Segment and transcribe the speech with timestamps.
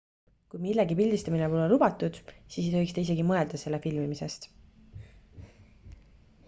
[0.51, 4.53] kui millegi pildistamine pole lubatud siis ei tohiks te isegi mõelda selle filmimisest